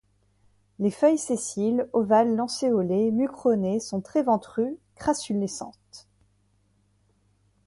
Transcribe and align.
Les 0.79 0.89
feuilles 0.89 1.19
sessiles, 1.19 1.87
ovales-lancéolées, 1.93 3.11
mucronées, 3.11 3.79
sont 3.79 4.01
très 4.01 4.23
ventrues, 4.23 4.75
crassulescentes. 4.95 6.07